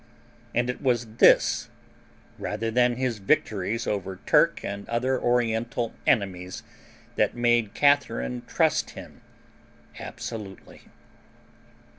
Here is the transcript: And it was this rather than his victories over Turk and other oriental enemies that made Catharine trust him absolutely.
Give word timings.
And 0.55 0.67
it 0.67 0.81
was 0.81 1.17
this 1.17 1.69
rather 2.39 2.71
than 2.71 2.95
his 2.95 3.19
victories 3.19 3.85
over 3.85 4.15
Turk 4.25 4.63
and 4.65 4.89
other 4.89 5.19
oriental 5.21 5.93
enemies 6.07 6.63
that 7.17 7.35
made 7.35 7.75
Catharine 7.75 8.41
trust 8.47 8.89
him 8.97 9.21
absolutely. 9.99 10.85